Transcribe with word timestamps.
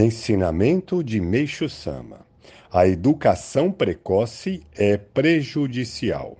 Ensinamento 0.00 1.02
de 1.02 1.20
Meixo 1.20 1.68
Sama: 1.68 2.24
A 2.70 2.86
educação 2.86 3.72
precoce 3.72 4.62
é 4.76 4.96
prejudicial. 4.96 6.38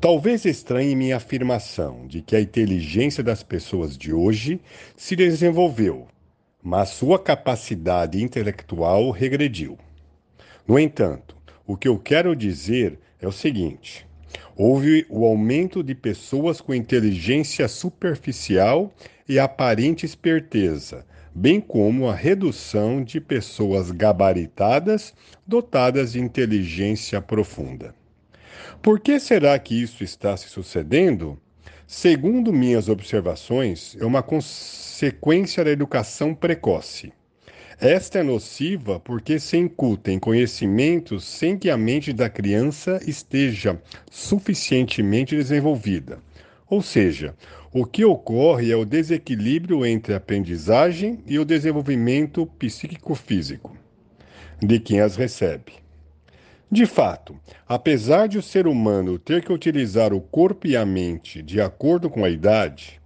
Talvez 0.00 0.44
estranhe 0.44 0.96
minha 0.96 1.18
afirmação 1.18 2.04
de 2.08 2.20
que 2.20 2.34
a 2.34 2.40
inteligência 2.40 3.22
das 3.22 3.44
pessoas 3.44 3.96
de 3.96 4.12
hoje 4.12 4.60
se 4.96 5.14
desenvolveu, 5.14 6.08
mas 6.60 6.88
sua 6.88 7.16
capacidade 7.16 8.20
intelectual 8.20 9.12
regrediu. 9.12 9.78
No 10.66 10.80
entanto, 10.80 11.36
o 11.64 11.76
que 11.76 11.86
eu 11.86 11.96
quero 11.96 12.34
dizer 12.34 12.98
é 13.20 13.28
o 13.28 13.30
seguinte: 13.30 14.04
houve 14.56 15.06
o 15.08 15.24
aumento 15.24 15.80
de 15.80 15.94
pessoas 15.94 16.60
com 16.60 16.74
inteligência 16.74 17.68
superficial 17.68 18.92
e 19.28 19.38
aparente 19.38 20.04
esperteza 20.04 21.06
bem 21.38 21.60
como 21.60 22.08
a 22.08 22.14
redução 22.16 23.00
de 23.04 23.20
pessoas 23.20 23.92
gabaritadas 23.92 25.14
dotadas 25.46 26.12
de 26.12 26.20
inteligência 26.20 27.22
profunda. 27.22 27.94
Por 28.82 28.98
que 28.98 29.20
será 29.20 29.56
que 29.56 29.80
isso 29.80 30.02
está 30.02 30.36
se 30.36 30.48
sucedendo? 30.48 31.40
Segundo 31.86 32.52
minhas 32.52 32.88
observações, 32.88 33.96
é 34.00 34.04
uma 34.04 34.20
consequência 34.20 35.64
da 35.64 35.70
educação 35.70 36.34
precoce. 36.34 37.12
Esta 37.80 38.18
é 38.18 38.22
nociva 38.24 38.98
porque 38.98 39.38
se 39.38 39.56
incuta 39.56 40.10
em 40.10 40.18
conhecimentos 40.18 41.22
sem 41.24 41.56
que 41.56 41.70
a 41.70 41.76
mente 41.76 42.12
da 42.12 42.28
criança 42.28 42.98
esteja 43.06 43.80
suficientemente 44.10 45.36
desenvolvida. 45.36 46.18
Ou 46.70 46.82
seja, 46.82 47.34
o 47.72 47.86
que 47.86 48.04
ocorre 48.04 48.70
é 48.70 48.76
o 48.76 48.84
desequilíbrio 48.84 49.86
entre 49.86 50.12
a 50.12 50.18
aprendizagem 50.18 51.18
e 51.26 51.38
o 51.38 51.44
desenvolvimento 51.44 52.46
psíquico-físico 52.58 53.76
de 54.60 54.78
quem 54.78 55.00
as 55.00 55.16
recebe. 55.16 55.72
De 56.70 56.84
fato, 56.84 57.34
apesar 57.66 58.28
de 58.28 58.36
o 58.36 58.42
ser 58.42 58.66
humano 58.66 59.18
ter 59.18 59.42
que 59.42 59.52
utilizar 59.52 60.12
o 60.12 60.20
corpo 60.20 60.66
e 60.66 60.76
a 60.76 60.84
mente 60.84 61.42
de 61.42 61.60
acordo 61.60 62.10
com 62.10 62.22
a 62.22 62.28
idade, 62.28 63.00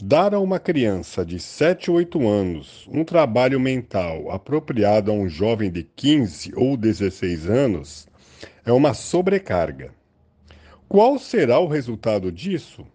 dar 0.00 0.32
a 0.32 0.38
uma 0.38 0.60
criança 0.60 1.26
de 1.26 1.40
7 1.40 1.90
ou 1.90 1.96
8 1.96 2.28
anos 2.28 2.88
um 2.92 3.02
trabalho 3.02 3.58
mental 3.58 4.30
apropriado 4.30 5.10
a 5.10 5.14
um 5.14 5.28
jovem 5.28 5.72
de 5.72 5.82
15 5.82 6.52
ou 6.54 6.76
16 6.76 7.50
anos 7.50 8.06
é 8.64 8.70
uma 8.70 8.94
sobrecarga. 8.94 9.90
Qual 10.88 11.18
será 11.18 11.58
o 11.58 11.66
resultado 11.66 12.30
disso? 12.30 12.86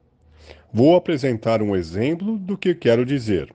Vou 0.72 0.96
apresentar 0.96 1.62
um 1.62 1.76
exemplo 1.76 2.38
do 2.38 2.58
que 2.58 2.74
quero 2.74 3.06
dizer. 3.06 3.54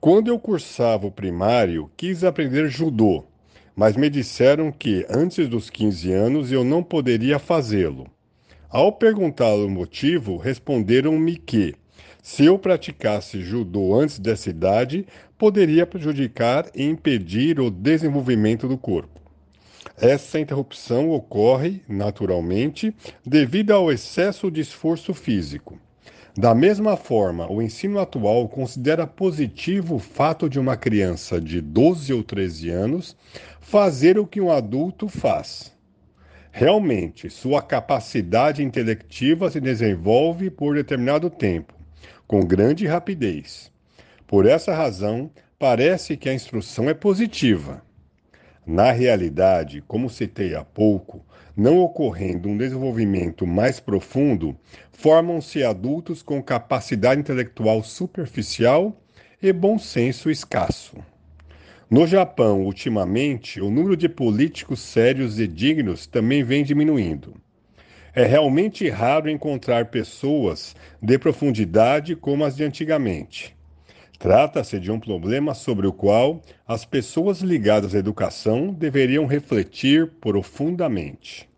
Quando 0.00 0.28
eu 0.28 0.38
cursava 0.38 1.06
o 1.06 1.12
primário, 1.12 1.90
quis 1.96 2.24
aprender 2.24 2.68
judô, 2.68 3.24
mas 3.74 3.96
me 3.96 4.08
disseram 4.08 4.72
que 4.72 5.04
antes 5.08 5.48
dos 5.48 5.70
15 5.70 6.12
anos 6.12 6.52
eu 6.52 6.64
não 6.64 6.82
poderia 6.82 7.38
fazê-lo. 7.38 8.06
Ao 8.70 8.92
perguntar 8.92 9.54
o 9.54 9.68
motivo, 9.68 10.36
responderam-me 10.36 11.36
que, 11.36 11.74
se 12.22 12.44
eu 12.44 12.58
praticasse 12.58 13.40
judô 13.40 13.98
antes 13.98 14.18
dessa 14.18 14.50
idade, 14.50 15.06
poderia 15.38 15.86
prejudicar 15.86 16.66
e 16.74 16.84
impedir 16.84 17.58
o 17.60 17.70
desenvolvimento 17.70 18.68
do 18.68 18.76
corpo. 18.76 19.20
Essa 19.96 20.38
interrupção 20.38 21.10
ocorre, 21.10 21.82
naturalmente, 21.88 22.94
devido 23.24 23.72
ao 23.72 23.90
excesso 23.90 24.50
de 24.50 24.60
esforço 24.60 25.14
físico. 25.14 25.78
Da 26.38 26.54
mesma 26.54 26.96
forma, 26.96 27.50
o 27.50 27.60
ensino 27.60 27.98
atual 27.98 28.48
considera 28.48 29.08
positivo 29.08 29.96
o 29.96 29.98
fato 29.98 30.48
de 30.48 30.56
uma 30.56 30.76
criança 30.76 31.40
de 31.40 31.60
12 31.60 32.12
ou 32.12 32.22
13 32.22 32.70
anos 32.70 33.16
fazer 33.60 34.20
o 34.20 34.24
que 34.24 34.40
um 34.40 34.52
adulto 34.52 35.08
faz. 35.08 35.76
Realmente, 36.52 37.28
sua 37.28 37.60
capacidade 37.60 38.62
intelectiva 38.62 39.50
se 39.50 39.60
desenvolve 39.60 40.48
por 40.48 40.76
determinado 40.76 41.28
tempo, 41.28 41.74
com 42.24 42.38
grande 42.46 42.86
rapidez. 42.86 43.72
Por 44.24 44.46
essa 44.46 44.72
razão, 44.72 45.32
parece 45.58 46.16
que 46.16 46.28
a 46.28 46.34
instrução 46.34 46.88
é 46.88 46.94
positiva. 46.94 47.82
Na 48.64 48.92
realidade, 48.92 49.82
como 49.88 50.08
citei 50.08 50.54
há 50.54 50.62
pouco, 50.62 51.20
não 51.58 51.80
ocorrendo 51.80 52.48
um 52.48 52.56
desenvolvimento 52.56 53.44
mais 53.44 53.80
profundo, 53.80 54.56
formam-se 54.92 55.64
adultos 55.64 56.22
com 56.22 56.40
capacidade 56.40 57.20
intelectual 57.20 57.82
superficial 57.82 58.96
e 59.42 59.52
bom 59.52 59.76
senso 59.76 60.30
escasso. 60.30 60.96
No 61.90 62.06
Japão, 62.06 62.62
ultimamente, 62.62 63.60
o 63.60 63.70
número 63.70 63.96
de 63.96 64.08
políticos 64.08 64.78
sérios 64.78 65.40
e 65.40 65.48
dignos 65.48 66.06
também 66.06 66.44
vem 66.44 66.62
diminuindo. 66.62 67.34
É 68.14 68.24
realmente 68.24 68.88
raro 68.88 69.28
encontrar 69.28 69.86
pessoas 69.86 70.76
de 71.02 71.18
profundidade 71.18 72.14
como 72.14 72.44
as 72.44 72.54
de 72.54 72.62
antigamente. 72.62 73.57
Trata-se 74.18 74.80
de 74.80 74.90
um 74.90 74.98
problema 74.98 75.54
sobre 75.54 75.86
o 75.86 75.92
qual 75.92 76.42
as 76.66 76.84
pessoas 76.84 77.40
ligadas 77.40 77.94
à 77.94 77.98
educação 77.98 78.72
deveriam 78.72 79.26
refletir 79.26 80.08
profundamente 80.20 81.48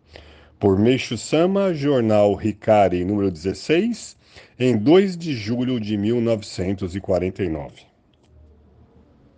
por 0.59 0.77
Meixo 0.77 1.17
Sama, 1.17 1.73
Jornal 1.73 2.35
Ricari, 2.35 3.03
número 3.03 3.31
16, 3.31 4.15
em 4.59 4.77
2 4.77 5.17
de 5.17 5.33
julho 5.33 5.79
de 5.79 5.97
1949. 5.97 7.90